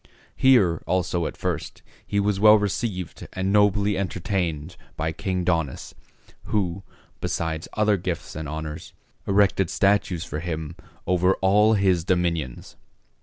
[0.35, 5.93] Here also at first he was well received and nobly entertained by King Daunus,
[6.45, 6.81] who,
[7.19, 8.93] besides other gifts and honors,
[9.27, 10.75] erected statues for him
[11.05, 12.77] over all his dominions.